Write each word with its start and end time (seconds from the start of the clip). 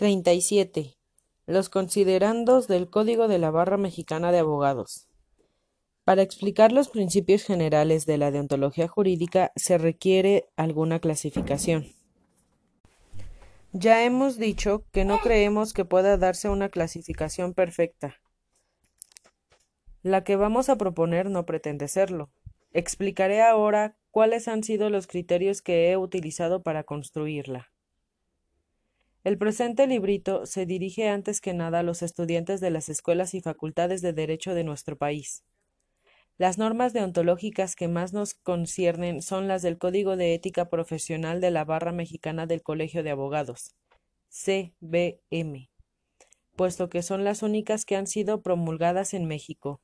37. 0.00 0.96
Los 1.44 1.68
considerandos 1.68 2.68
del 2.68 2.88
Código 2.88 3.28
de 3.28 3.38
la 3.38 3.50
Barra 3.50 3.76
Mexicana 3.76 4.32
de 4.32 4.38
Abogados. 4.38 5.10
Para 6.04 6.22
explicar 6.22 6.72
los 6.72 6.88
principios 6.88 7.42
generales 7.42 8.06
de 8.06 8.16
la 8.16 8.30
deontología 8.30 8.88
jurídica 8.88 9.52
se 9.56 9.76
requiere 9.76 10.48
alguna 10.56 11.00
clasificación. 11.00 11.92
Ya 13.72 14.02
hemos 14.02 14.38
dicho 14.38 14.86
que 14.90 15.04
no 15.04 15.20
creemos 15.20 15.74
que 15.74 15.84
pueda 15.84 16.16
darse 16.16 16.48
una 16.48 16.70
clasificación 16.70 17.52
perfecta. 17.52 18.22
La 20.02 20.24
que 20.24 20.36
vamos 20.36 20.70
a 20.70 20.76
proponer 20.76 21.28
no 21.28 21.44
pretende 21.44 21.88
serlo. 21.88 22.30
Explicaré 22.72 23.42
ahora 23.42 23.98
cuáles 24.10 24.48
han 24.48 24.64
sido 24.64 24.88
los 24.88 25.06
criterios 25.06 25.60
que 25.60 25.90
he 25.90 25.98
utilizado 25.98 26.62
para 26.62 26.84
construirla. 26.84 27.69
El 29.22 29.36
presente 29.36 29.86
librito 29.86 30.46
se 30.46 30.64
dirige 30.64 31.08
antes 31.08 31.42
que 31.42 31.52
nada 31.52 31.80
a 31.80 31.82
los 31.82 32.02
estudiantes 32.02 32.60
de 32.60 32.70
las 32.70 32.88
escuelas 32.88 33.34
y 33.34 33.42
facultades 33.42 34.00
de 34.00 34.14
Derecho 34.14 34.54
de 34.54 34.64
nuestro 34.64 34.96
país. 34.96 35.44
Las 36.38 36.56
normas 36.56 36.94
deontológicas 36.94 37.76
que 37.76 37.86
más 37.86 38.14
nos 38.14 38.32
conciernen 38.32 39.20
son 39.20 39.46
las 39.46 39.60
del 39.60 39.76
Código 39.76 40.16
de 40.16 40.32
Ética 40.32 40.70
Profesional 40.70 41.42
de 41.42 41.50
la 41.50 41.66
Barra 41.66 41.92
Mexicana 41.92 42.46
del 42.46 42.62
Colegio 42.62 43.02
de 43.02 43.10
Abogados, 43.10 43.74
CBM, 44.30 45.68
puesto 46.56 46.88
que 46.88 47.02
son 47.02 47.22
las 47.22 47.42
únicas 47.42 47.84
que 47.84 47.96
han 47.96 48.06
sido 48.06 48.40
promulgadas 48.40 49.12
en 49.12 49.26
México. 49.26 49.82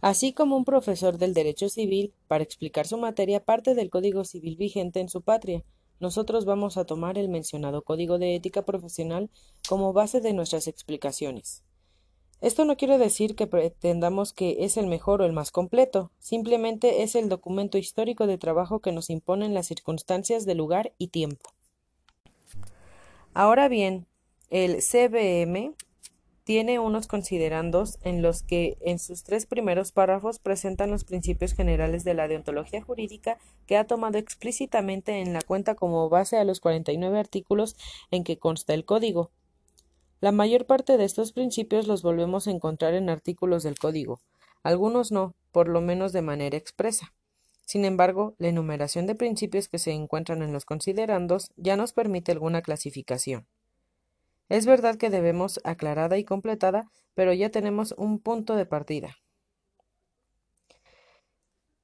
Así 0.00 0.32
como 0.32 0.56
un 0.56 0.64
profesor 0.64 1.18
del 1.18 1.34
derecho 1.34 1.68
civil, 1.68 2.14
para 2.28 2.44
explicar 2.44 2.86
su 2.86 2.98
materia, 2.98 3.44
parte 3.44 3.74
del 3.74 3.90
Código 3.90 4.24
Civil 4.24 4.56
vigente 4.56 5.00
en 5.00 5.08
su 5.08 5.22
patria, 5.22 5.64
nosotros 6.02 6.44
vamos 6.44 6.76
a 6.76 6.84
tomar 6.84 7.16
el 7.16 7.28
mencionado 7.28 7.82
Código 7.82 8.18
de 8.18 8.34
Ética 8.34 8.62
Profesional 8.62 9.30
como 9.68 9.92
base 9.92 10.20
de 10.20 10.32
nuestras 10.32 10.66
explicaciones. 10.66 11.62
Esto 12.40 12.64
no 12.64 12.76
quiere 12.76 12.98
decir 12.98 13.36
que 13.36 13.46
pretendamos 13.46 14.32
que 14.32 14.64
es 14.64 14.76
el 14.76 14.88
mejor 14.88 15.22
o 15.22 15.26
el 15.26 15.32
más 15.32 15.52
completo, 15.52 16.10
simplemente 16.18 17.04
es 17.04 17.14
el 17.14 17.28
documento 17.28 17.78
histórico 17.78 18.26
de 18.26 18.36
trabajo 18.36 18.80
que 18.80 18.90
nos 18.90 19.10
imponen 19.10 19.54
las 19.54 19.68
circunstancias 19.68 20.44
de 20.44 20.56
lugar 20.56 20.92
y 20.98 21.06
tiempo. 21.06 21.50
Ahora 23.32 23.68
bien, 23.68 24.08
el 24.50 24.82
CBM 24.82 25.72
tiene 26.44 26.78
unos 26.78 27.06
considerandos 27.06 27.98
en 28.02 28.20
los 28.20 28.42
que 28.42 28.76
en 28.80 28.98
sus 28.98 29.22
tres 29.22 29.46
primeros 29.46 29.92
párrafos 29.92 30.38
presentan 30.38 30.90
los 30.90 31.04
principios 31.04 31.52
generales 31.52 32.04
de 32.04 32.14
la 32.14 32.26
deontología 32.26 32.82
jurídica 32.82 33.38
que 33.66 33.76
ha 33.76 33.86
tomado 33.86 34.18
explícitamente 34.18 35.20
en 35.20 35.32
la 35.32 35.42
cuenta 35.42 35.74
como 35.74 36.08
base 36.08 36.36
a 36.36 36.44
los 36.44 36.60
49 36.60 37.18
artículos 37.18 37.76
en 38.10 38.24
que 38.24 38.38
consta 38.38 38.74
el 38.74 38.84
código. 38.84 39.30
La 40.20 40.32
mayor 40.32 40.66
parte 40.66 40.96
de 40.96 41.04
estos 41.04 41.32
principios 41.32 41.86
los 41.86 42.02
volvemos 42.02 42.46
a 42.46 42.50
encontrar 42.50 42.94
en 42.94 43.08
artículos 43.08 43.62
del 43.62 43.78
código, 43.78 44.20
algunos 44.62 45.10
no, 45.10 45.34
por 45.50 45.68
lo 45.68 45.80
menos 45.80 46.12
de 46.12 46.22
manera 46.22 46.56
expresa. 46.56 47.12
Sin 47.66 47.84
embargo, 47.84 48.34
la 48.38 48.48
enumeración 48.48 49.06
de 49.06 49.14
principios 49.14 49.68
que 49.68 49.78
se 49.78 49.92
encuentran 49.92 50.42
en 50.42 50.52
los 50.52 50.64
considerandos 50.64 51.50
ya 51.56 51.76
nos 51.76 51.92
permite 51.92 52.32
alguna 52.32 52.62
clasificación. 52.62 53.46
Es 54.52 54.66
verdad 54.66 54.96
que 54.96 55.08
debemos 55.08 55.60
aclarada 55.64 56.18
y 56.18 56.24
completada, 56.24 56.84
pero 57.14 57.32
ya 57.32 57.48
tenemos 57.48 57.94
un 57.96 58.18
punto 58.18 58.54
de 58.54 58.66
partida. 58.66 59.16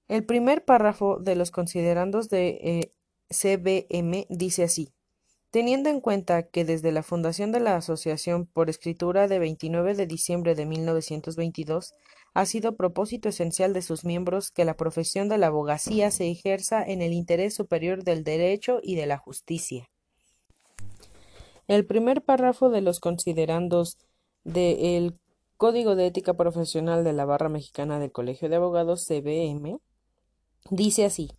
El 0.06 0.26
primer 0.26 0.66
párrafo 0.66 1.16
de 1.18 1.34
los 1.34 1.50
considerandos 1.50 2.28
de 2.28 2.58
eh, 2.62 2.92
CBM 3.30 4.26
dice 4.28 4.64
así. 4.64 4.92
Teniendo 5.50 5.88
en 5.88 6.02
cuenta 6.02 6.42
que 6.42 6.66
desde 6.66 6.92
la 6.92 7.02
fundación 7.02 7.52
de 7.52 7.60
la 7.60 7.74
asociación 7.74 8.44
por 8.44 8.68
escritura 8.68 9.28
de 9.28 9.38
29 9.38 9.94
de 9.94 10.06
diciembre 10.06 10.54
de 10.54 10.66
1922 10.66 11.94
ha 12.34 12.44
sido 12.44 12.76
propósito 12.76 13.30
esencial 13.30 13.72
de 13.72 13.80
sus 13.80 14.04
miembros 14.04 14.50
que 14.50 14.66
la 14.66 14.76
profesión 14.76 15.30
de 15.30 15.38
la 15.38 15.46
abogacía 15.46 16.10
se 16.10 16.30
ejerza 16.30 16.82
en 16.82 17.00
el 17.00 17.14
interés 17.14 17.54
superior 17.54 18.04
del 18.04 18.24
derecho 18.24 18.80
y 18.82 18.96
de 18.96 19.06
la 19.06 19.16
justicia. 19.16 19.88
El 21.68 21.84
primer 21.84 22.24
párrafo 22.24 22.70
de 22.70 22.80
los 22.80 22.98
considerandos 22.98 23.98
del 24.42 25.18
Código 25.58 25.96
de 25.96 26.06
Ética 26.06 26.32
Profesional 26.32 27.04
de 27.04 27.12
la 27.12 27.26
Barra 27.26 27.50
Mexicana 27.50 27.98
del 27.98 28.10
Colegio 28.10 28.48
de 28.48 28.56
Abogados 28.56 29.04
CBM 29.06 29.78
dice 30.70 31.04
así 31.04 31.30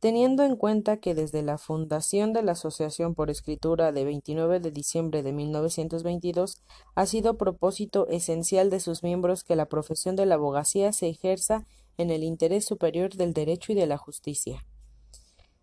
Teniendo 0.00 0.42
en 0.42 0.56
cuenta 0.56 0.96
que 0.96 1.14
desde 1.14 1.42
la 1.42 1.58
fundación 1.58 2.32
de 2.32 2.42
la 2.42 2.52
Asociación 2.52 3.14
por 3.14 3.30
Escritura 3.30 3.92
de 3.92 4.04
29 4.04 4.58
de 4.58 4.72
diciembre 4.72 5.22
de 5.22 5.32
1922 5.32 6.60
ha 6.96 7.06
sido 7.06 7.36
propósito 7.36 8.08
esencial 8.08 8.70
de 8.70 8.80
sus 8.80 9.04
miembros 9.04 9.44
que 9.44 9.54
la 9.54 9.66
profesión 9.66 10.16
de 10.16 10.26
la 10.26 10.34
abogacía 10.34 10.92
se 10.92 11.08
ejerza 11.08 11.66
en 11.96 12.10
el 12.10 12.24
interés 12.24 12.64
superior 12.64 13.14
del 13.14 13.32
derecho 13.32 13.70
y 13.72 13.76
de 13.76 13.86
la 13.86 13.96
justicia. 13.96 14.64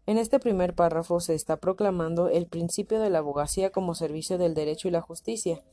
En 0.08 0.20
este 0.20 0.40
primer 0.40 0.76
párrafo 0.76 1.20
se 1.20 1.34
está 1.34 1.58
proclamando 1.58 2.30
el 2.30 2.46
principio 2.46 3.00
de 3.00 3.10
la 3.10 3.20
abogacía 3.20 3.72
como 3.72 3.96
servicio 3.96 4.38
del 4.38 4.54
derecho 4.54 4.88
y 4.88 4.92
la 4.92 5.02
justicia. 5.02 5.64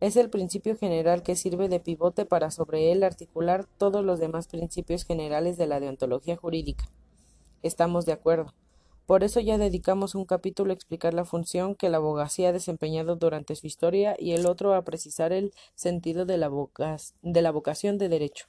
Es 0.00 0.16
el 0.16 0.28
principio 0.28 0.76
general 0.76 1.22
que 1.22 1.36
sirve 1.36 1.68
de 1.68 1.80
pivote 1.80 2.26
para 2.26 2.50
sobre 2.50 2.92
él 2.92 3.02
articular 3.02 3.64
todos 3.78 4.04
los 4.04 4.20
demás 4.20 4.46
principios 4.46 5.04
generales 5.04 5.56
de 5.56 5.66
la 5.66 5.80
deontología 5.80 6.36
jurídica. 6.36 6.84
Estamos 7.62 8.04
de 8.04 8.12
acuerdo. 8.12 8.52
Por 9.06 9.24
eso 9.24 9.40
ya 9.40 9.56
dedicamos 9.56 10.14
un 10.14 10.26
capítulo 10.26 10.70
a 10.70 10.74
explicar 10.74 11.14
la 11.14 11.24
función 11.24 11.74
que 11.74 11.88
la 11.88 11.96
abogacía 11.96 12.50
ha 12.50 12.52
desempeñado 12.52 13.16
durante 13.16 13.56
su 13.56 13.66
historia 13.66 14.14
y 14.18 14.32
el 14.32 14.44
otro 14.44 14.74
a 14.74 14.84
precisar 14.84 15.32
el 15.32 15.54
sentido 15.74 16.26
de 16.26 16.36
la, 16.36 16.48
vocación 16.48 17.96
de 17.96 18.08
derecho. 18.10 18.48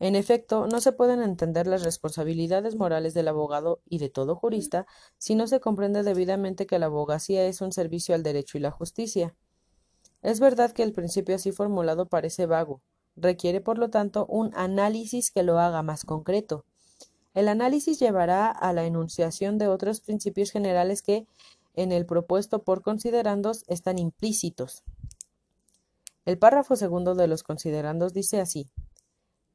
En 0.00 0.16
efecto, 0.16 0.66
no 0.66 0.80
se 0.80 0.92
pueden 0.92 1.20
entender 1.20 1.66
las 1.66 1.82
responsabilidades 1.82 2.74
morales 2.74 3.12
del 3.12 3.28
abogado 3.28 3.82
y 3.84 3.98
de 3.98 4.08
todo 4.08 4.34
jurista 4.34 4.86
si 5.18 5.34
no 5.34 5.46
se 5.46 5.60
comprende 5.60 6.02
debidamente 6.02 6.66
que 6.66 6.78
la 6.78 6.86
abogacía 6.86 7.44
es 7.44 7.60
un 7.60 7.70
servicio 7.70 8.14
al 8.14 8.22
derecho 8.22 8.56
y 8.56 8.62
la 8.62 8.70
justicia. 8.70 9.36
Es 10.22 10.40
verdad 10.40 10.72
que 10.72 10.82
el 10.84 10.94
principio 10.94 11.34
así 11.34 11.52
formulado 11.52 12.06
parece 12.06 12.46
vago, 12.46 12.80
requiere 13.14 13.60
por 13.60 13.76
lo 13.76 13.90
tanto 13.90 14.24
un 14.24 14.52
análisis 14.54 15.30
que 15.30 15.42
lo 15.42 15.58
haga 15.58 15.82
más 15.82 16.06
concreto. 16.06 16.64
El 17.34 17.46
análisis 17.46 18.00
llevará 18.00 18.50
a 18.50 18.72
la 18.72 18.86
enunciación 18.86 19.58
de 19.58 19.68
otros 19.68 20.00
principios 20.00 20.50
generales 20.50 21.02
que, 21.02 21.26
en 21.74 21.92
el 21.92 22.06
propuesto 22.06 22.62
por 22.62 22.80
considerandos, 22.80 23.64
están 23.68 23.98
implícitos. 23.98 24.82
El 26.24 26.38
párrafo 26.38 26.74
segundo 26.76 27.14
de 27.14 27.26
los 27.26 27.42
considerandos 27.42 28.14
dice 28.14 28.40
así 28.40 28.70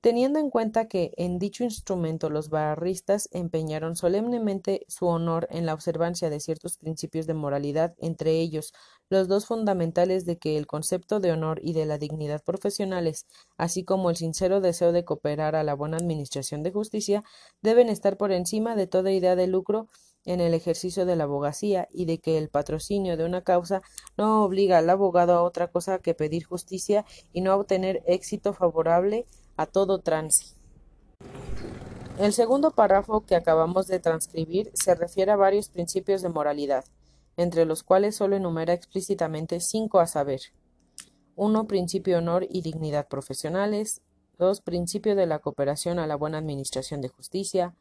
Teniendo 0.06 0.38
en 0.38 0.52
cuenta 0.52 0.88
que 0.88 1.16
en 1.18 1.40
dicho 1.40 1.64
instrumento 1.64 2.30
los 2.30 2.52
barristas 2.52 3.28
empeñaron 3.32 3.96
solemnemente 3.96 4.86
su 4.88 5.08
honor 5.08 5.48
en 5.50 5.66
la 5.66 5.74
observancia 5.74 6.30
de 6.30 6.40
ciertos 6.40 6.78
principios 6.78 7.26
de 7.26 7.34
moralidad, 7.34 7.96
entre 7.98 8.34
ellos 8.34 8.72
los 9.10 9.28
dos 9.28 9.48
fundamentales 9.48 10.28
de 10.28 10.38
que 10.38 10.58
el 10.58 10.68
concepto 10.68 11.20
de 11.20 11.32
honor 11.32 11.60
y 11.64 11.74
de 11.74 11.88
la 11.88 11.98
dignidad 11.98 12.44
profesionales, 12.44 13.26
así 13.58 13.84
como 13.84 14.12
el 14.12 14.16
sincero 14.16 14.62
deseo 14.62 14.92
de 14.92 15.06
cooperar 15.06 15.56
a 15.56 15.64
la 15.64 15.74
buena 15.74 15.98
administración 15.98 16.62
de 16.62 16.72
justicia, 16.72 17.24
deben 17.64 17.90
estar 17.90 18.16
por 18.16 18.32
encima 18.32 18.76
de 18.76 18.86
toda 18.86 19.12
idea 19.12 19.36
de 19.36 19.48
lucro 19.48 19.88
en 20.24 20.40
el 20.40 20.54
ejercicio 20.54 21.08
de 21.08 21.16
la 21.16 21.24
abogacía 21.24 21.88
y 21.92 22.06
de 22.06 22.20
que 22.20 22.38
el 22.38 22.50
patrocinio 22.50 23.18
de 23.18 23.26
una 23.26 23.42
causa 23.42 23.82
no 24.18 24.44
obliga 24.44 24.78
al 24.78 24.90
abogado 24.92 25.34
a 25.34 25.42
otra 25.42 25.72
cosa 25.72 25.98
que 25.98 26.14
pedir 26.14 26.44
justicia 26.44 27.06
y 27.34 27.42
no 27.42 27.52
a 27.52 27.56
obtener 27.56 28.04
éxito 28.06 28.54
favorable 28.54 29.26
a 29.58 29.66
todo 29.66 30.00
trance. 30.00 30.56
El 32.18 32.32
segundo 32.32 32.72
párrafo 32.72 33.26
que 33.26 33.36
acabamos 33.36 33.88
de 33.88 34.00
transcribir 34.00 34.72
se 34.74 34.96
refiere 34.96 35.32
a 35.32 35.36
varios 35.36 35.70
principios 35.70 36.22
de 36.22 36.30
moralidad, 36.30 36.86
entre 37.36 37.66
los 37.66 37.84
cuales 37.84 38.16
solo 38.16 38.36
enumera 38.36 38.74
explícitamente 38.74 39.60
cinco 39.60 40.00
a 40.00 40.08
saber. 40.08 40.42
1. 41.36 41.68
Principio 41.68 42.20
honor 42.20 42.48
y 42.50 42.62
dignidad 42.62 43.10
profesionales. 43.10 44.02
2. 44.38 44.62
Principio 44.62 45.16
de 45.16 45.26
la 45.26 45.40
cooperación 45.40 46.00
a 46.00 46.08
la 46.08 46.16
buena 46.16 46.38
administración 46.38 47.02
de 47.02 47.10
justicia. 47.10 47.76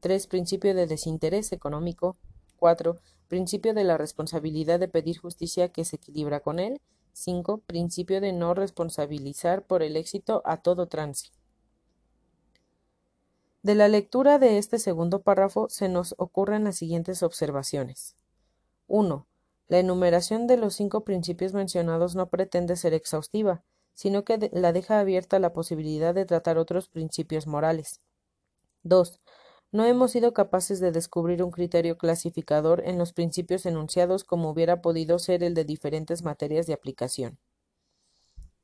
3. 0.00 0.26
Principio 0.26 0.74
de 0.74 0.86
desinterés 0.86 1.52
económico. 1.52 2.16
4. 2.56 2.98
Principio 3.28 3.74
de 3.74 3.84
la 3.84 3.98
responsabilidad 3.98 4.80
de 4.80 4.88
pedir 4.88 5.18
justicia 5.18 5.68
que 5.68 5.84
se 5.84 5.96
equilibra 5.96 6.40
con 6.40 6.58
él. 6.58 6.80
5. 7.18 7.58
Principio 7.66 8.20
de 8.20 8.32
no 8.32 8.54
responsabilizar 8.54 9.64
por 9.64 9.82
el 9.82 9.96
éxito 9.96 10.40
a 10.44 10.58
todo 10.58 10.86
trance. 10.86 11.30
De 13.62 13.74
la 13.74 13.88
lectura 13.88 14.38
de 14.38 14.58
este 14.58 14.78
segundo 14.78 15.22
párrafo 15.22 15.68
se 15.68 15.88
nos 15.88 16.14
ocurren 16.16 16.64
las 16.64 16.76
siguientes 16.76 17.22
observaciones. 17.24 18.14
1. 18.86 19.26
La 19.66 19.78
enumeración 19.78 20.46
de 20.46 20.56
los 20.56 20.74
cinco 20.74 21.04
principios 21.04 21.52
mencionados 21.52 22.14
no 22.14 22.28
pretende 22.28 22.76
ser 22.76 22.94
exhaustiva, 22.94 23.64
sino 23.94 24.24
que 24.24 24.50
la 24.52 24.72
deja 24.72 25.00
abierta 25.00 25.40
la 25.40 25.52
posibilidad 25.52 26.14
de 26.14 26.24
tratar 26.24 26.56
otros 26.56 26.88
principios 26.88 27.48
morales. 27.48 28.00
2. 28.84 29.20
No 29.70 29.84
hemos 29.84 30.12
sido 30.12 30.32
capaces 30.32 30.80
de 30.80 30.92
descubrir 30.92 31.42
un 31.42 31.50
criterio 31.50 31.98
clasificador 31.98 32.82
en 32.86 32.96
los 32.96 33.12
principios 33.12 33.66
enunciados 33.66 34.24
como 34.24 34.50
hubiera 34.50 34.80
podido 34.80 35.18
ser 35.18 35.42
el 35.42 35.54
de 35.54 35.64
diferentes 35.64 36.22
materias 36.22 36.66
de 36.66 36.72
aplicación. 36.72 37.38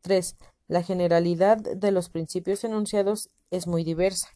3. 0.01 0.37
La 0.67 0.83
generalidad 0.83 1.59
de 1.59 1.91
los 1.93 2.09
principios 2.09 2.65
enunciados 2.65 3.29
es 3.51 3.67
muy 3.67 3.85
diversa. 3.85 4.31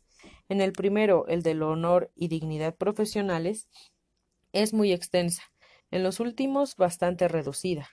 En 0.49 0.61
el 0.61 0.73
primero, 0.73 1.26
el 1.29 1.43
del 1.43 1.62
honor 1.62 2.11
y 2.15 2.29
dignidad 2.29 2.75
profesionales, 2.75 3.69
es 4.53 4.75
muy 4.75 4.93
extensa. 4.93 5.43
En 5.91 6.03
los 6.03 6.21
últimos, 6.21 6.76
bastante 6.76 7.29
reducida. 7.29 7.88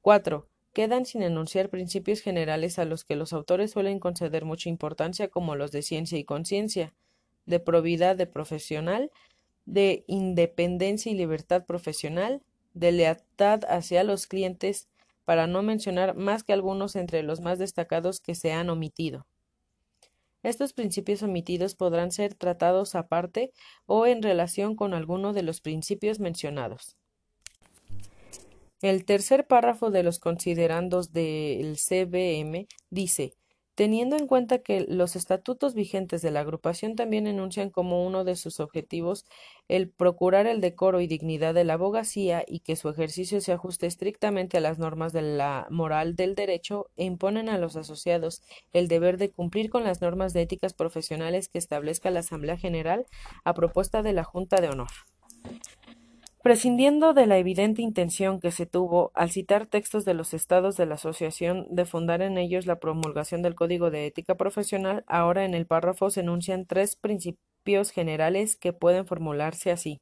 4. 0.00 0.48
Quedan 0.72 1.04
sin 1.04 1.22
enunciar 1.22 1.68
principios 1.68 2.20
generales 2.20 2.78
a 2.78 2.86
los 2.86 3.04
que 3.04 3.16
los 3.16 3.34
autores 3.34 3.72
suelen 3.72 3.98
conceder 4.00 4.46
mucha 4.46 4.70
importancia, 4.70 5.28
como 5.28 5.56
los 5.56 5.72
de 5.72 5.82
ciencia 5.82 6.18
y 6.18 6.24
conciencia, 6.24 6.94
de 7.46 7.60
probidad 7.60 8.16
de 8.16 8.26
profesional, 8.26 9.10
de 9.64 10.04
independencia 10.06 11.10
y 11.12 11.14
libertad 11.14 11.64
profesional, 11.64 12.42
de 12.74 12.92
lealtad 12.92 13.60
hacia 13.68 14.04
los 14.04 14.26
clientes, 14.26 14.88
para 15.24 15.46
no 15.46 15.62
mencionar 15.62 16.16
más 16.16 16.42
que 16.42 16.52
algunos 16.52 16.96
entre 16.96 17.22
los 17.22 17.40
más 17.40 17.58
destacados 17.58 18.20
que 18.20 18.34
se 18.34 18.52
han 18.52 18.70
omitido. 18.70 19.26
Estos 20.42 20.72
principios 20.72 21.22
omitidos 21.22 21.76
podrán 21.76 22.10
ser 22.10 22.34
tratados 22.34 22.96
aparte 22.96 23.52
o 23.86 24.06
en 24.06 24.22
relación 24.22 24.74
con 24.74 24.92
alguno 24.92 25.32
de 25.32 25.42
los 25.42 25.60
principios 25.60 26.18
mencionados. 26.18 26.96
El 28.80 29.04
tercer 29.04 29.46
párrafo 29.46 29.92
de 29.92 30.02
los 30.02 30.18
considerandos 30.18 31.12
del 31.12 31.76
CBM 31.76 32.66
dice 32.90 33.34
Teniendo 33.74 34.16
en 34.16 34.26
cuenta 34.26 34.58
que 34.58 34.84
los 34.86 35.16
estatutos 35.16 35.74
vigentes 35.74 36.20
de 36.20 36.30
la 36.30 36.40
agrupación 36.40 36.94
también 36.94 37.26
enuncian 37.26 37.70
como 37.70 38.06
uno 38.06 38.22
de 38.22 38.36
sus 38.36 38.60
objetivos 38.60 39.24
el 39.66 39.88
procurar 39.88 40.46
el 40.46 40.60
decoro 40.60 41.00
y 41.00 41.06
dignidad 41.06 41.54
de 41.54 41.64
la 41.64 41.74
abogacía 41.74 42.44
y 42.46 42.60
que 42.60 42.76
su 42.76 42.90
ejercicio 42.90 43.40
se 43.40 43.52
ajuste 43.52 43.86
estrictamente 43.86 44.58
a 44.58 44.60
las 44.60 44.78
normas 44.78 45.14
de 45.14 45.22
la 45.22 45.66
moral 45.70 46.16
del 46.16 46.34
derecho, 46.34 46.90
e 46.96 47.04
imponen 47.04 47.48
a 47.48 47.56
los 47.56 47.76
asociados 47.76 48.42
el 48.74 48.88
deber 48.88 49.16
de 49.16 49.30
cumplir 49.30 49.70
con 49.70 49.84
las 49.84 50.02
normas 50.02 50.34
de 50.34 50.42
éticas 50.42 50.74
profesionales 50.74 51.48
que 51.48 51.58
establezca 51.58 52.10
la 52.10 52.20
Asamblea 52.20 52.58
General 52.58 53.06
a 53.44 53.54
propuesta 53.54 54.02
de 54.02 54.12
la 54.12 54.24
Junta 54.24 54.60
de 54.60 54.68
Honor. 54.68 54.90
Prescindiendo 56.42 57.14
de 57.14 57.26
la 57.26 57.38
evidente 57.38 57.82
intención 57.82 58.40
que 58.40 58.50
se 58.50 58.66
tuvo 58.66 59.12
al 59.14 59.30
citar 59.30 59.66
textos 59.66 60.04
de 60.04 60.14
los 60.14 60.34
estados 60.34 60.76
de 60.76 60.86
la 60.86 60.96
Asociación 60.96 61.68
de 61.70 61.84
fundar 61.84 62.20
en 62.20 62.36
ellos 62.36 62.66
la 62.66 62.80
promulgación 62.80 63.42
del 63.42 63.54
Código 63.54 63.92
de 63.92 64.06
Ética 64.06 64.34
Profesional, 64.34 65.04
ahora 65.06 65.44
en 65.44 65.54
el 65.54 65.66
párrafo 65.66 66.10
se 66.10 66.18
enuncian 66.18 66.66
tres 66.66 66.96
principios 66.96 67.92
generales 67.92 68.56
que 68.56 68.72
pueden 68.72 69.06
formularse 69.06 69.70
así. 69.70 70.00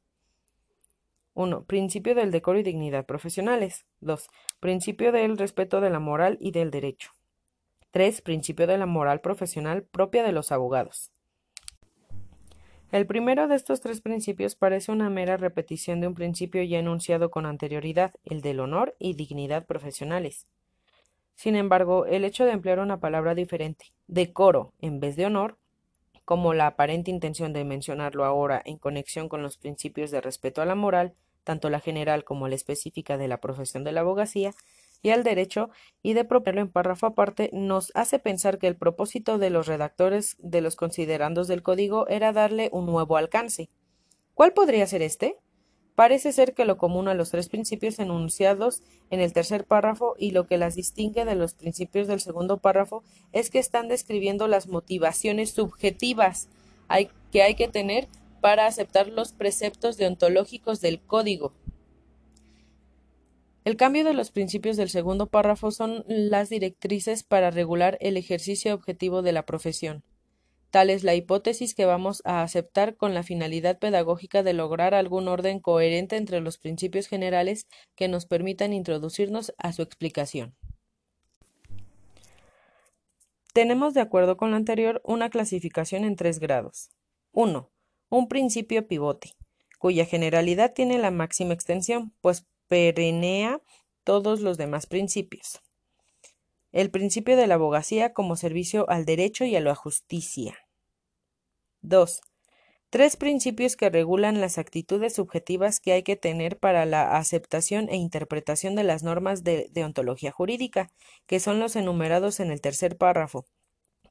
1. 1.35 1.63
Principio 1.65 2.15
del 2.15 2.31
decoro 2.31 2.57
y 2.57 2.63
dignidad 2.63 3.05
profesionales. 3.05 3.85
2. 3.99 4.27
Principio 4.59 5.11
del 5.11 5.37
respeto 5.37 5.79
de 5.79 5.91
la 5.91 5.99
moral 5.99 6.39
y 6.41 6.51
del 6.51 6.71
derecho. 6.71 7.11
3. 7.91 8.19
Principio 8.23 8.65
de 8.65 8.79
la 8.79 8.87
moral 8.87 9.21
profesional 9.21 9.83
propia 9.83 10.23
de 10.23 10.31
los 10.31 10.51
abogados. 10.51 11.11
El 12.91 13.07
primero 13.07 13.47
de 13.47 13.55
estos 13.55 13.79
tres 13.79 14.01
principios 14.01 14.55
parece 14.55 14.91
una 14.91 15.09
mera 15.09 15.37
repetición 15.37 16.01
de 16.01 16.07
un 16.07 16.13
principio 16.13 16.61
ya 16.61 16.79
enunciado 16.79 17.31
con 17.31 17.45
anterioridad, 17.45 18.11
el 18.25 18.41
del 18.41 18.59
honor 18.59 18.97
y 18.99 19.13
dignidad 19.13 19.65
profesionales. 19.65 20.45
Sin 21.33 21.55
embargo, 21.55 22.05
el 22.05 22.25
hecho 22.25 22.43
de 22.43 22.51
emplear 22.51 22.79
una 22.79 22.99
palabra 22.99 23.33
diferente, 23.33 23.93
decoro, 24.07 24.73
en 24.81 24.99
vez 24.99 25.15
de 25.15 25.25
honor, 25.25 25.57
como 26.25 26.53
la 26.53 26.67
aparente 26.67 27.11
intención 27.11 27.53
de 27.53 27.63
mencionarlo 27.63 28.25
ahora 28.25 28.61
en 28.65 28.77
conexión 28.77 29.29
con 29.29 29.41
los 29.41 29.57
principios 29.57 30.11
de 30.11 30.19
respeto 30.19 30.61
a 30.61 30.65
la 30.65 30.75
moral, 30.75 31.13
tanto 31.45 31.69
la 31.69 31.79
general 31.79 32.25
como 32.25 32.49
la 32.49 32.55
específica 32.55 33.17
de 33.17 33.29
la 33.29 33.39
profesión 33.39 33.85
de 33.85 33.93
la 33.93 34.01
abogacía, 34.01 34.53
y 35.01 35.09
al 35.09 35.23
derecho 35.23 35.69
y 36.01 36.13
de 36.13 36.25
proponerlo 36.25 36.61
en 36.61 36.71
párrafo 36.71 37.07
aparte 37.07 37.49
nos 37.53 37.91
hace 37.95 38.19
pensar 38.19 38.57
que 38.57 38.67
el 38.67 38.75
propósito 38.75 39.37
de 39.37 39.49
los 39.49 39.67
redactores 39.67 40.35
de 40.39 40.61
los 40.61 40.75
considerandos 40.75 41.47
del 41.47 41.63
código 41.63 42.07
era 42.07 42.33
darle 42.33 42.69
un 42.71 42.85
nuevo 42.85 43.17
alcance. 43.17 43.69
¿Cuál 44.33 44.53
podría 44.53 44.87
ser 44.87 45.01
este? 45.01 45.37
Parece 45.95 46.31
ser 46.31 46.53
que 46.53 46.65
lo 46.65 46.77
común 46.77 47.07
a 47.07 47.13
los 47.13 47.31
tres 47.31 47.49
principios 47.49 47.99
enunciados 47.99 48.81
en 49.09 49.19
el 49.19 49.33
tercer 49.33 49.65
párrafo 49.65 50.15
y 50.17 50.31
lo 50.31 50.47
que 50.47 50.57
las 50.57 50.75
distingue 50.75 51.25
de 51.25 51.35
los 51.35 51.53
principios 51.53 52.07
del 52.07 52.21
segundo 52.21 52.57
párrafo 52.57 53.03
es 53.33 53.49
que 53.49 53.59
están 53.59 53.87
describiendo 53.87 54.47
las 54.47 54.67
motivaciones 54.67 55.51
subjetivas 55.51 56.47
que 57.31 57.43
hay 57.43 57.55
que 57.55 57.67
tener 57.67 58.07
para 58.41 58.65
aceptar 58.65 59.07
los 59.07 59.33
preceptos 59.33 59.97
deontológicos 59.97 60.81
del 60.81 60.99
código. 60.99 61.53
El 63.63 63.77
cambio 63.77 64.03
de 64.03 64.13
los 64.13 64.31
principios 64.31 64.75
del 64.75 64.89
segundo 64.89 65.27
párrafo 65.27 65.69
son 65.69 66.03
las 66.07 66.49
directrices 66.49 67.23
para 67.23 67.51
regular 67.51 67.97
el 68.01 68.17
ejercicio 68.17 68.73
objetivo 68.73 69.21
de 69.21 69.33
la 69.33 69.45
profesión. 69.45 70.03
Tal 70.71 70.89
es 70.89 71.03
la 71.03 71.13
hipótesis 71.13 71.75
que 71.75 71.85
vamos 71.85 72.21
a 72.25 72.41
aceptar 72.41 72.95
con 72.95 73.13
la 73.13 73.23
finalidad 73.23 73.77
pedagógica 73.77 74.41
de 74.41 74.53
lograr 74.53 74.95
algún 74.95 75.27
orden 75.27 75.59
coherente 75.59 76.15
entre 76.15 76.39
los 76.39 76.57
principios 76.57 77.07
generales 77.07 77.67
que 77.93 78.07
nos 78.07 78.25
permitan 78.25 78.73
introducirnos 78.73 79.53
a 79.57 79.73
su 79.73 79.83
explicación. 79.83 80.55
Tenemos, 83.53 83.93
de 83.93 84.01
acuerdo 84.01 84.37
con 84.37 84.49
lo 84.49 84.57
anterior, 84.57 85.01
una 85.03 85.29
clasificación 85.29 86.05
en 86.05 86.15
tres 86.15 86.39
grados. 86.39 86.89
1. 87.33 87.69
Un 88.09 88.27
principio 88.29 88.87
pivote, 88.87 89.35
cuya 89.77 90.05
generalidad 90.05 90.73
tiene 90.73 90.97
la 90.97 91.11
máxima 91.11 91.53
extensión, 91.53 92.13
pues 92.21 92.47
perenea 92.71 93.61
todos 94.05 94.39
los 94.39 94.57
demás 94.57 94.85
principios. 94.85 95.59
El 96.71 96.89
principio 96.89 97.35
de 97.35 97.45
la 97.45 97.55
abogacía 97.55 98.13
como 98.13 98.37
servicio 98.37 98.89
al 98.89 99.03
derecho 99.03 99.43
y 99.43 99.57
a 99.57 99.59
la 99.59 99.75
justicia. 99.75 100.57
2. 101.81 102.21
Tres 102.89 103.17
principios 103.17 103.75
que 103.75 103.89
regulan 103.89 104.39
las 104.39 104.57
actitudes 104.57 105.15
subjetivas 105.15 105.81
que 105.81 105.91
hay 105.91 106.03
que 106.03 106.15
tener 106.15 106.59
para 106.59 106.85
la 106.85 107.17
aceptación 107.17 107.89
e 107.89 107.97
interpretación 107.97 108.75
de 108.75 108.85
las 108.85 109.03
normas 109.03 109.43
de 109.43 109.67
deontología 109.73 110.31
jurídica, 110.31 110.93
que 111.27 111.41
son 111.41 111.59
los 111.59 111.75
enumerados 111.75 112.39
en 112.39 112.51
el 112.51 112.61
tercer 112.61 112.95
párrafo. 112.95 113.45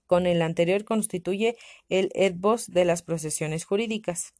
Con 0.06 0.26
el 0.26 0.42
anterior 0.42 0.84
constituye 0.84 1.56
el 1.88 2.10
etbos 2.12 2.66
de 2.66 2.84
las 2.84 3.00
procesiones 3.00 3.64
jurídicas. 3.64 4.34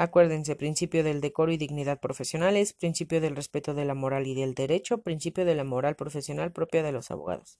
Acuérdense, 0.00 0.54
principio 0.54 1.02
del 1.02 1.20
decoro 1.20 1.50
y 1.50 1.56
dignidad 1.56 1.98
profesionales, 1.98 2.72
principio 2.72 3.20
del 3.20 3.34
respeto 3.34 3.74
de 3.74 3.84
la 3.84 3.96
moral 3.96 4.28
y 4.28 4.34
del 4.36 4.54
derecho, 4.54 4.98
principio 4.98 5.44
de 5.44 5.56
la 5.56 5.64
moral 5.64 5.96
profesional 5.96 6.52
propia 6.52 6.84
de 6.84 6.92
los 6.92 7.10
abogados. 7.10 7.58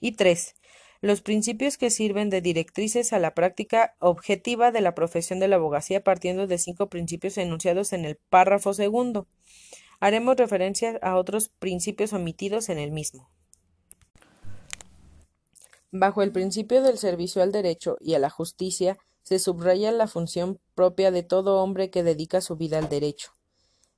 Y 0.00 0.12
tres, 0.12 0.54
los 1.02 1.20
principios 1.20 1.76
que 1.76 1.90
sirven 1.90 2.30
de 2.30 2.40
directrices 2.40 3.12
a 3.12 3.18
la 3.18 3.34
práctica 3.34 3.96
objetiva 3.98 4.72
de 4.72 4.80
la 4.80 4.94
profesión 4.94 5.38
de 5.38 5.48
la 5.48 5.56
abogacía 5.56 6.02
partiendo 6.02 6.46
de 6.46 6.56
cinco 6.56 6.88
principios 6.88 7.36
enunciados 7.36 7.92
en 7.92 8.06
el 8.06 8.16
párrafo 8.16 8.72
segundo. 8.72 9.26
Haremos 10.00 10.38
referencia 10.38 10.98
a 11.02 11.16
otros 11.16 11.50
principios 11.50 12.14
omitidos 12.14 12.70
en 12.70 12.78
el 12.78 12.92
mismo. 12.92 13.28
Bajo 15.90 16.22
el 16.22 16.32
principio 16.32 16.80
del 16.80 16.96
servicio 16.96 17.42
al 17.42 17.52
derecho 17.52 17.98
y 18.00 18.14
a 18.14 18.18
la 18.18 18.30
justicia, 18.30 18.96
se 19.26 19.40
subraya 19.40 19.90
la 19.90 20.06
función 20.06 20.60
propia 20.76 21.10
de 21.10 21.24
todo 21.24 21.60
hombre 21.60 21.90
que 21.90 22.04
dedica 22.04 22.40
su 22.40 22.54
vida 22.54 22.78
al 22.78 22.88
derecho. 22.88 23.32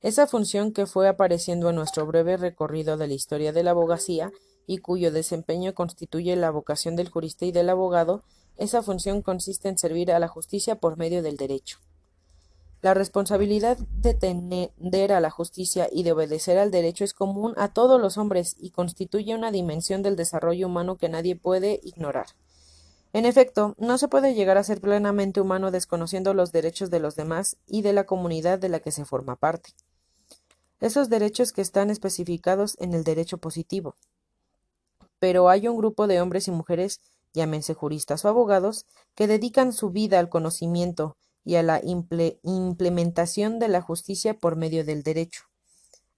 Esa 0.00 0.26
función 0.26 0.73
que 0.73 0.87
fue 0.87 1.06
apareciendo 1.06 1.68
en 1.68 1.76
nuestro 1.76 2.06
breve 2.06 2.38
recorrido 2.38 2.97
de 2.97 3.08
la 3.08 3.12
historia 3.12 3.52
de 3.52 3.62
la 3.62 3.73
abogacía 3.73 4.32
y 4.66 4.78
cuyo 4.78 5.12
desempeño 5.12 5.75
constituye 5.75 6.35
la 6.35 6.50
vocación 6.50 6.97
del 6.97 7.11
jurista 7.11 7.44
y 7.44 7.52
del 7.52 7.68
abogado, 7.68 8.23
esa 8.56 8.82
función 8.82 9.20
consiste 9.20 9.68
en 9.68 9.76
servir 9.76 10.12
a 10.12 10.18
la 10.18 10.28
justicia 10.28 10.76
por 10.76 10.97
medio 10.97 11.23
del 11.23 11.37
derecho. 11.37 11.78
La 12.80 12.94
responsabilidad 12.94 13.76
de 13.76 14.14
tender 14.14 15.12
a 15.12 15.20
la 15.20 15.28
justicia 15.28 15.90
y 15.92 16.04
de 16.04 16.12
obedecer 16.12 16.56
al 16.56 16.70
derecho 16.70 17.04
es 17.04 17.12
común 17.12 17.52
a 17.58 17.75
todos 17.75 18.00
los 18.00 18.16
hombres 18.16 18.56
y 18.58 18.70
constituye 18.70 19.35
una 19.35 19.50
dimensión 19.50 20.02
del 20.02 20.16
desarrollo 20.16 20.68
humano 20.68 20.97
que 20.97 21.11
nadie 21.11 21.37
puede 21.37 21.80
ignorar. 21.82 22.28
En 23.12 23.25
efecto, 23.25 23.75
no 23.79 23.97
se 23.97 24.09
puede 24.09 24.35
llegar 24.35 24.59
a 24.59 24.65
ser 24.65 24.81
plenamente 24.81 25.41
humano 25.41 25.71
desconociendo 25.71 26.35
los 26.35 26.53
derechos 26.53 26.91
de 26.91 27.00
los 27.00 27.17
demás 27.17 27.57
y 27.67 27.83
de 27.83 27.93
la 27.93 28.05
comunidad 28.05 28.59
de 28.59 28.69
la 28.69 28.81
que 28.81 28.93
se 28.93 29.05
forma 29.05 29.37
parte. 29.37 29.71
Esos 30.81 31.09
derechos 31.09 31.53
que 31.53 31.62
están 31.62 31.91
especificados 31.91 32.77
en 32.79 32.93
el 32.93 33.05
derecho 33.05 33.38
positivo. 33.38 33.97
Pero 35.19 35.49
hay 35.49 35.67
un 35.69 35.77
grupo 35.77 36.07
de 36.07 36.21
hombres 36.21 36.49
y 36.49 36.50
mujeres, 36.50 37.00
llámense 37.33 37.75
juristas 37.75 38.25
o 38.25 38.29
abogados, 38.29 38.87
que 39.15 39.27
dedican 39.27 39.73
su 39.73 39.91
vida 39.91 40.19
al 40.19 40.29
conocimiento 40.29 41.17
y 41.45 41.57
a 41.57 41.62
la 41.62 41.81
implementación 41.83 43.59
de 43.59 43.69
la 43.69 43.81
justicia 43.81 44.35
por 44.35 44.55
medio 44.55 44.85
del 44.85 45.03
derecho. 45.03 45.45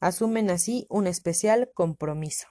Asumen 0.01 0.51
así 0.51 0.87
un 0.91 1.07
especial 1.07 1.71
compromiso. 1.73 2.49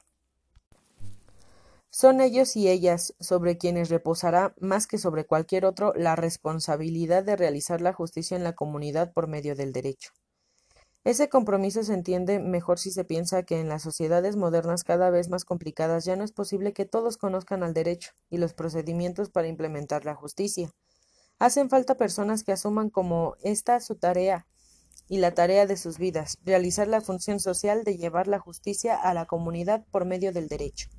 Son 1.91 2.21
ellos 2.21 2.55
y 2.55 2.69
ellas 2.69 3.15
sobre 3.19 3.57
quienes 3.57 3.89
reposará, 3.89 4.53
más 4.59 4.85
que 4.85 4.99
sobre 4.99 5.25
cualquier 5.25 5.65
otro, 5.65 5.91
la 5.95 6.15
responsabilidad 6.15 7.23
de 7.23 7.35
realizar 7.35 7.81
la 7.81 7.93
justicia 7.93 8.37
en 8.37 8.43
la 8.43 8.53
comunidad 8.53 9.11
por 9.11 9.27
medio 9.27 9.55
del 9.55 9.73
derecho. 9.73 10.11
Ese 11.03 11.29
compromiso 11.29 11.81
se 11.81 11.93
entiende 11.93 12.39
mejor 12.39 12.77
si 12.77 12.91
se 12.91 13.05
piensa 13.05 13.41
que 13.41 13.59
en 13.59 13.69
las 13.69 13.81
sociedades 13.81 14.35
modernas 14.35 14.83
cada 14.83 15.09
vez 15.09 15.29
más 15.29 15.45
complicadas 15.45 16.05
ya 16.05 16.15
no 16.15 16.23
es 16.23 16.31
posible 16.31 16.73
que 16.73 16.85
todos 16.85 17.17
conozcan 17.17 17.63
al 17.63 17.73
derecho 17.73 18.11
y 18.29 18.37
los 18.37 18.53
procedimientos 18.53 19.31
para 19.31 19.47
implementar 19.47 20.05
la 20.05 20.13
justicia. 20.13 20.71
Hacen 21.39 21.69
falta 21.69 21.95
personas 21.95 22.43
que 22.43 22.51
asuman 22.51 22.91
como 22.91 23.35
esta 23.41 23.79
su 23.79 23.95
tarea 23.95 24.45
y 25.07 25.17
la 25.17 25.33
tarea 25.33 25.65
de 25.65 25.77
sus 25.77 25.97
vidas, 25.97 26.37
realizar 26.43 26.87
la 26.87 27.01
función 27.01 27.39
social 27.39 27.83
de 27.83 27.97
llevar 27.97 28.27
la 28.27 28.37
justicia 28.37 28.95
a 28.95 29.13
la 29.15 29.25
comunidad 29.25 29.85
por 29.89 30.05
medio 30.05 30.31
del 30.33 30.47
derecho. 30.49 30.89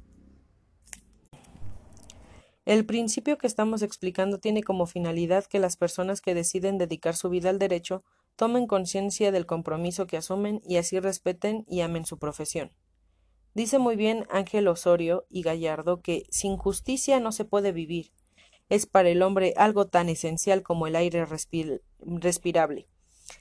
El 2.71 2.87
principio 2.87 3.37
que 3.37 3.49
estamos 3.49 3.83
explicando 3.83 4.39
tiene 4.39 4.62
como 4.62 4.87
finalidad 4.87 5.45
que 5.45 5.59
las 5.59 5.77
personas 5.77 6.21
que 6.21 6.35
deciden 6.35 6.79
dedicar 6.79 7.17
su 7.17 7.29
vida 7.29 7.50
al 7.50 7.59
derecho 7.59 8.05
tomen 8.37 8.69
conciencia 8.69 9.33
del 9.33 9.45
compromiso 9.45 10.07
que 10.07 10.17
asumen 10.17 10.62
y 10.65 10.77
así 10.77 11.00
respeten 11.00 11.65
y 11.69 11.81
amen 11.81 12.05
su 12.05 12.21
profesión. 12.21 12.71
Dice 13.55 13.81
muy 13.81 13.97
bien 13.97 14.25
Ángel 14.31 14.69
Osorio 14.69 15.27
y 15.29 15.43
Gallardo 15.43 16.00
que 16.00 16.27
sin 16.31 16.57
justicia 16.57 17.19
no 17.19 17.33
se 17.33 17.45
puede 17.45 17.73
vivir. 17.73 18.12
Es 18.69 18.87
para 18.87 19.09
el 19.09 19.23
hombre 19.23 19.53
algo 19.57 19.89
tan 19.89 20.09
esencial 20.09 20.62
como 20.62 20.87
el 20.87 20.95
aire 20.95 21.27
respirable. 21.27 22.87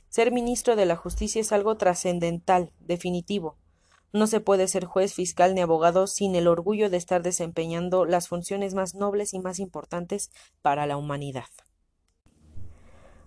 Ser 0.09 0.31
ministro 0.31 0.75
de 0.75 0.87
la 0.87 0.95
justicia 0.95 1.39
es 1.39 1.51
algo 1.51 1.77
trascendental, 1.77 2.73
definitivo. 2.79 3.59
No 4.11 4.25
se 4.25 4.39
puede 4.39 4.67
ser 4.67 4.85
juez, 4.85 5.13
fiscal 5.13 5.53
ni 5.53 5.61
abogado 5.61 6.07
sin 6.07 6.35
el 6.35 6.47
orgullo 6.47 6.89
de 6.89 6.97
estar 6.97 7.21
desempeñando 7.21 8.05
las 8.05 8.27
funciones 8.27 8.73
más 8.73 8.95
nobles 8.95 9.33
y 9.33 9.39
más 9.39 9.59
importantes 9.59 10.31
para 10.61 10.87
la 10.87 10.97
humanidad. 10.97 11.45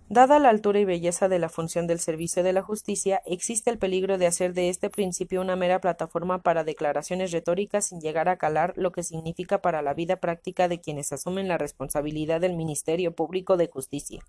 Dada 0.09 0.37
la 0.37 0.49
altura 0.49 0.79
y 0.79 0.85
belleza 0.85 1.29
de 1.29 1.39
la 1.39 1.47
función 1.47 1.87
del 1.87 1.99
servicio 1.99 2.43
de 2.43 2.53
la 2.53 2.61
justicia, 2.61 3.21
existe 3.25 3.71
el 3.71 3.79
peligro 3.79 4.17
de 4.17 4.27
hacer 4.27 4.53
de 4.53 4.69
este 4.69 4.89
principio 4.89 5.41
una 5.41 5.55
mera 5.55 5.79
plataforma 5.79 6.43
para 6.43 6.65
declaraciones 6.65 7.31
retóricas 7.31 7.87
sin 7.87 8.01
llegar 8.01 8.27
a 8.27 8.37
calar 8.37 8.73
lo 8.75 8.91
que 8.91 9.01
significa 9.01 9.61
para 9.61 9.81
la 9.81 9.93
vida 9.93 10.17
práctica 10.17 10.67
de 10.67 10.81
quienes 10.81 11.13
asumen 11.13 11.47
la 11.47 11.57
responsabilidad 11.57 12.41
del 12.41 12.55
Ministerio 12.55 13.15
Público 13.15 13.55
de 13.55 13.67
Justicia. 13.67 14.21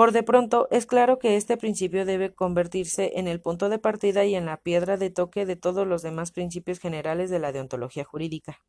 Por 0.00 0.12
de 0.12 0.22
pronto, 0.22 0.66
es 0.70 0.86
claro 0.86 1.18
que 1.18 1.36
este 1.36 1.58
principio 1.58 2.06
debe 2.06 2.32
convertirse 2.32 3.12
en 3.16 3.28
el 3.28 3.38
punto 3.38 3.68
de 3.68 3.78
partida 3.78 4.24
y 4.24 4.34
en 4.34 4.46
la 4.46 4.56
piedra 4.56 4.96
de 4.96 5.10
toque 5.10 5.44
de 5.44 5.56
todos 5.56 5.86
los 5.86 6.00
demás 6.00 6.32
principios 6.32 6.78
generales 6.78 7.28
de 7.28 7.38
la 7.38 7.52
deontología 7.52 8.02
jurídica. 8.02 8.60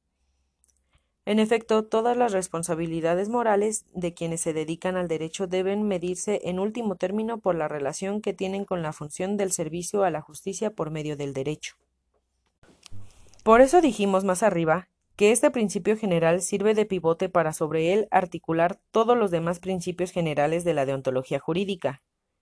En 1.24 1.40
efecto, 1.40 1.86
todas 1.86 2.18
las 2.18 2.34
responsabilidades 2.34 3.30
morales 3.30 3.86
de 3.94 4.14
quienes 4.14 4.42
se 4.42 4.52
dedican 4.52 4.98
al 4.98 5.08
derecho 5.08 5.48
deben 5.48 5.88
medirse 5.88 6.42
en 6.44 6.60
último 6.60 6.98
término 6.98 7.40
por 7.40 7.56
la 7.56 7.70
relación 7.70 8.20
que 8.20 8.34
tienen 8.34 8.66
con 8.66 8.82
la 8.82 8.92
función 8.92 9.38
del 9.38 9.54
servicio 9.54 10.04
a 10.04 10.12
la 10.12 10.20
justicia 10.20 10.72
por 10.72 10.92
medio 10.92 11.16
del 11.16 11.32
derecho. 11.32 11.78
Por 13.46 13.62
eso 13.62 13.80
dijimos 13.80 14.26
más 14.26 14.44
arriba 14.44 14.90
que 15.22 15.32
este 15.32 15.52
principio 15.52 15.96
general 15.96 16.42
sirve 16.42 16.74
de 16.74 16.88
pivote 16.88 17.30
para 17.30 17.54
sobre 17.54 17.94
él 17.94 18.08
articular 18.10 18.80
todos 18.90 19.16
los 19.16 19.30
demás 19.30 19.60
principios 19.60 20.10
generales 20.10 20.64
de 20.64 20.74
la 20.74 20.88
deontología 20.88 21.38
jurídica. 21.38 22.02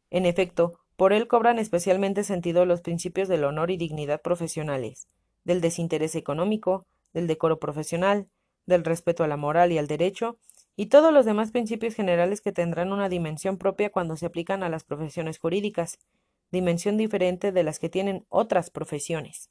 En 0.09 0.25
efecto, 0.25 0.79
por 0.95 1.11
él 1.11 1.27
cobran 1.27 1.59
especialmente 1.59 2.23
sentido 2.23 2.65
los 2.65 2.79
principios 2.79 3.27
del 3.27 3.43
honor 3.43 3.69
y 3.69 3.75
dignidad 3.75 4.21
profesionales, 4.21 5.09
del 5.43 5.59
desinterés 5.59 6.15
económico, 6.15 6.85
del 7.11 7.27
decoro 7.27 7.59
profesional, 7.59 8.29
del 8.65 8.85
respeto 8.85 9.25
a 9.25 9.27
la 9.27 9.35
moral 9.35 9.73
y 9.73 9.77
al 9.77 9.87
derecho, 9.87 10.37
y 10.77 10.85
todos 10.85 11.11
los 11.11 11.25
demás 11.25 11.51
principios 11.51 11.95
generales 11.95 12.39
que 12.39 12.53
tendrán 12.53 12.93
una 12.93 13.09
dimensión 13.09 13.57
propia 13.57 13.89
cuando 13.89 14.15
se 14.15 14.25
aplican 14.25 14.63
a 14.63 14.69
las 14.69 14.85
profesiones 14.85 15.37
jurídicas, 15.37 15.99
dimensión 16.49 16.95
diferente 16.95 17.51
de 17.51 17.63
las 17.63 17.77
que 17.77 17.89
tienen 17.89 18.25
otras 18.29 18.69
profesiones. 18.69 19.49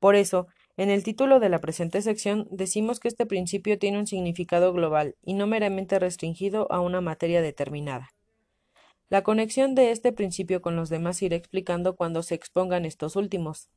Por 0.00 0.16
eso, 0.16 0.48
en 0.78 0.90
el 0.90 1.02
título 1.02 1.40
de 1.40 1.48
la 1.48 1.60
presente 1.60 2.00
sección 2.02 2.46
decimos 2.52 3.00
que 3.00 3.08
este 3.08 3.26
principio 3.26 3.80
tiene 3.80 3.98
un 3.98 4.06
significado 4.06 4.72
global 4.72 5.16
y 5.24 5.34
no 5.34 5.48
meramente 5.48 5.98
restringido 5.98 6.70
a 6.70 6.78
una 6.78 7.00
materia 7.00 7.42
determinada. 7.42 8.10
La 9.08 9.24
conexión 9.24 9.74
de 9.74 9.90
este 9.90 10.12
principio 10.12 10.62
con 10.62 10.76
los 10.76 10.88
demás 10.88 11.20
iré 11.20 11.34
explicando 11.34 11.96
cuando 11.96 12.22
se 12.22 12.36
expongan 12.36 12.84
estos 12.84 13.16
últimos. 13.16 13.70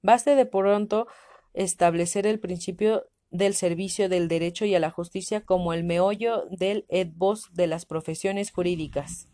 Baste 0.00 0.36
de 0.36 0.46
pronto 0.46 1.08
establecer 1.54 2.24
el 2.28 2.38
principio 2.38 3.08
del 3.30 3.54
servicio 3.54 4.08
del 4.08 4.28
derecho 4.28 4.64
y 4.64 4.76
a 4.76 4.80
la 4.80 4.92
justicia 4.92 5.40
como 5.40 5.72
el 5.72 5.82
meollo 5.82 6.44
del 6.50 6.86
ethos 6.88 7.48
de 7.52 7.66
las 7.66 7.84
profesiones 7.84 8.52
jurídicas. 8.52 9.26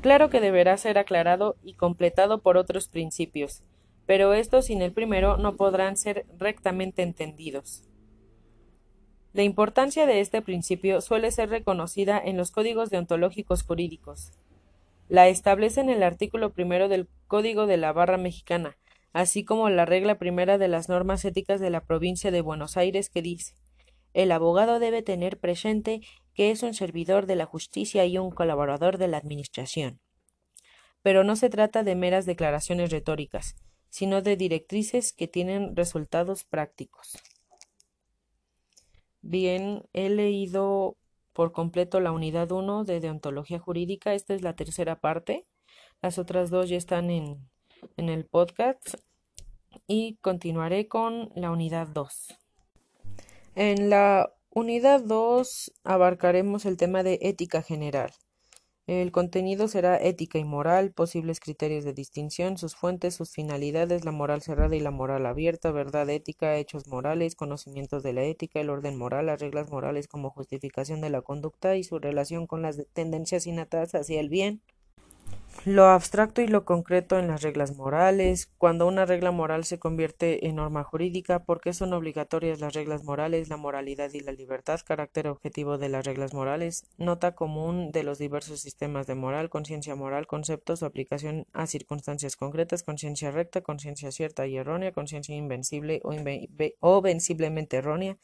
Claro 0.00 0.30
que 0.30 0.38
deberá 0.38 0.76
ser 0.76 0.96
aclarado 0.96 1.56
y 1.64 1.74
completado 1.74 2.40
por 2.40 2.56
otros 2.56 2.86
principios, 2.86 3.64
pero 4.06 4.34
estos 4.34 4.66
sin 4.66 4.82
el 4.82 4.92
primero 4.92 5.36
no 5.36 5.56
podrán 5.56 5.96
ser 5.96 6.26
rectamente 6.38 7.02
entendidos. 7.02 7.82
La 9.32 9.42
importancia 9.42 10.06
de 10.06 10.20
este 10.20 10.40
principio 10.40 11.00
suele 11.00 11.30
ser 11.30 11.50
reconocida 11.50 12.18
en 12.18 12.36
los 12.36 12.50
códigos 12.50 12.88
deontológicos 12.90 13.62
jurídicos. 13.62 14.32
La 15.08 15.28
establece 15.28 15.80
en 15.80 15.90
el 15.90 16.02
artículo 16.02 16.52
primero 16.52 16.88
del 16.88 17.08
Código 17.26 17.66
de 17.66 17.76
la 17.76 17.92
Barra 17.92 18.16
Mexicana, 18.16 18.76
así 19.12 19.44
como 19.44 19.68
la 19.68 19.84
regla 19.84 20.18
primera 20.18 20.56
de 20.58 20.68
las 20.68 20.88
normas 20.88 21.24
éticas 21.24 21.60
de 21.60 21.70
la 21.70 21.84
provincia 21.84 22.30
de 22.30 22.40
Buenos 22.40 22.76
Aires 22.76 23.10
que 23.10 23.22
dice 23.22 23.54
el 24.16 24.32
abogado 24.32 24.78
debe 24.78 25.02
tener 25.02 25.38
presente 25.38 26.00
que 26.32 26.50
es 26.50 26.62
un 26.62 26.72
servidor 26.72 27.26
de 27.26 27.36
la 27.36 27.44
justicia 27.44 28.06
y 28.06 28.16
un 28.16 28.30
colaborador 28.30 28.96
de 28.96 29.08
la 29.08 29.18
Administración. 29.18 30.00
Pero 31.02 31.22
no 31.22 31.36
se 31.36 31.50
trata 31.50 31.82
de 31.82 31.94
meras 31.96 32.24
declaraciones 32.24 32.90
retóricas, 32.90 33.56
sino 33.90 34.22
de 34.22 34.36
directrices 34.36 35.12
que 35.12 35.28
tienen 35.28 35.76
resultados 35.76 36.44
prácticos. 36.44 37.18
Bien, 39.22 39.82
he 39.92 40.08
leído 40.08 40.96
por 41.32 41.52
completo 41.52 42.00
la 42.00 42.12
unidad 42.12 42.50
1 42.52 42.84
de 42.84 43.00
deontología 43.00 43.58
jurídica. 43.58 44.14
Esta 44.14 44.34
es 44.34 44.42
la 44.42 44.54
tercera 44.54 45.00
parte. 45.00 45.46
Las 46.00 46.18
otras 46.18 46.50
dos 46.50 46.68
ya 46.68 46.76
están 46.76 47.10
en, 47.10 47.48
en 47.96 48.08
el 48.08 48.24
podcast 48.24 48.94
y 49.86 50.16
continuaré 50.22 50.88
con 50.88 51.30
la 51.34 51.50
unidad 51.50 51.88
2. 51.88 52.38
En 53.54 53.90
la 53.90 54.32
unidad 54.50 55.02
2 55.02 55.72
abarcaremos 55.84 56.64
el 56.64 56.76
tema 56.76 57.02
de 57.02 57.18
ética 57.22 57.62
general. 57.62 58.12
El 58.88 59.12
contenido 59.12 59.68
será 59.68 59.96
ética 59.96 60.38
y 60.38 60.44
moral, 60.44 60.90
posibles 60.92 61.38
criterios 61.38 61.84
de 61.84 61.92
distinción, 61.92 62.58
sus 62.58 62.74
fuentes, 62.74 63.14
sus 63.14 63.30
finalidades, 63.30 64.04
la 64.04 64.10
moral 64.10 64.42
cerrada 64.42 64.74
y 64.74 64.80
la 64.80 64.90
moral 64.90 65.26
abierta, 65.26 65.70
verdad 65.70 66.10
ética, 66.10 66.56
hechos 66.56 66.88
morales, 66.88 67.36
conocimientos 67.36 68.02
de 68.02 68.12
la 68.12 68.24
ética, 68.24 68.60
el 68.60 68.70
orden 68.70 68.96
moral, 68.96 69.26
las 69.26 69.40
reglas 69.40 69.70
morales 69.70 70.08
como 70.08 70.30
justificación 70.30 71.00
de 71.00 71.10
la 71.10 71.22
conducta 71.22 71.76
y 71.76 71.84
su 71.84 72.00
relación 72.00 72.46
con 72.48 72.62
las 72.62 72.84
tendencias 72.92 73.46
innatas 73.46 73.94
hacia 73.94 74.18
el 74.20 74.28
bien, 74.28 74.62
lo 75.64 75.86
abstracto 75.86 76.42
y 76.42 76.46
lo 76.46 76.64
concreto 76.64 77.18
en 77.18 77.28
las 77.28 77.42
reglas 77.42 77.74
morales, 77.76 78.48
cuando 78.58 78.86
una 78.86 79.04
regla 79.04 79.30
moral 79.30 79.64
se 79.64 79.78
convierte 79.78 80.46
en 80.46 80.56
norma 80.56 80.84
jurídica, 80.84 81.44
por 81.44 81.60
qué 81.60 81.72
son 81.72 81.92
obligatorias 81.92 82.60
las 82.60 82.74
reglas 82.74 83.02
morales, 83.04 83.48
la 83.48 83.56
moralidad 83.56 84.12
y 84.12 84.20
la 84.20 84.32
libertad, 84.32 84.80
carácter 84.84 85.28
objetivo 85.28 85.78
de 85.78 85.88
las 85.88 86.04
reglas 86.04 86.34
morales, 86.34 86.84
nota 86.98 87.34
común 87.34 87.90
de 87.90 88.04
los 88.04 88.18
diversos 88.18 88.60
sistemas 88.60 89.06
de 89.06 89.14
moral, 89.14 89.50
conciencia 89.50 89.94
moral, 89.96 90.26
conceptos 90.26 90.82
o 90.82 90.86
aplicación 90.86 91.46
a 91.52 91.66
circunstancias 91.66 92.36
concretas, 92.36 92.82
conciencia 92.82 93.30
recta, 93.30 93.60
conciencia 93.60 94.12
cierta 94.12 94.46
y 94.46 94.56
errónea, 94.56 94.92
conciencia 94.92 95.34
invencible 95.34 96.00
o, 96.04 96.14
o 96.80 97.02
venciblemente 97.02 97.78
errónea, 97.78 98.18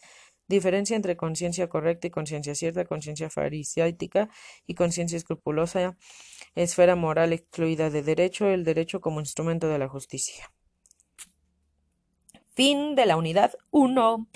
Diferencia 0.48 0.96
entre 0.96 1.16
conciencia 1.16 1.68
correcta 1.68 2.08
y 2.08 2.10
conciencia 2.10 2.54
cierta, 2.54 2.84
conciencia 2.84 3.30
farisáica 3.30 4.28
y 4.66 4.74
conciencia 4.74 5.16
escrupulosa, 5.16 5.96
esfera 6.54 6.96
moral 6.96 7.32
excluida 7.32 7.90
de 7.90 8.02
derecho, 8.02 8.46
el 8.46 8.64
derecho 8.64 9.00
como 9.00 9.20
instrumento 9.20 9.68
de 9.68 9.78
la 9.78 9.88
justicia. 9.88 10.52
Fin 12.54 12.94
de 12.94 13.06
la 13.06 13.16
unidad 13.16 13.52
1. 13.70 14.28